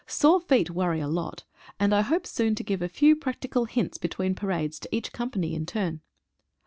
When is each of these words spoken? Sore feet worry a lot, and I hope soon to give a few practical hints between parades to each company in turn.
Sore 0.07 0.39
feet 0.41 0.71
worry 0.71 0.99
a 0.99 1.07
lot, 1.07 1.43
and 1.79 1.93
I 1.93 2.01
hope 2.01 2.25
soon 2.25 2.55
to 2.55 2.63
give 2.63 2.81
a 2.81 2.89
few 2.89 3.15
practical 3.15 3.65
hints 3.65 3.99
between 3.99 4.33
parades 4.33 4.79
to 4.79 4.89
each 4.91 5.13
company 5.13 5.53
in 5.53 5.67
turn. 5.67 6.01